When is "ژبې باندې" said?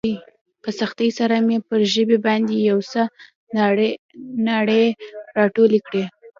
1.93-2.55